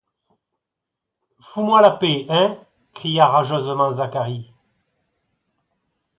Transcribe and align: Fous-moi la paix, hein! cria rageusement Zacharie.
Fous-moi 1.41 1.79
la 1.81 1.91
paix, 1.91 2.25
hein! 2.29 2.57
cria 2.95 3.27
rageusement 3.27 3.93
Zacharie. 3.93 4.51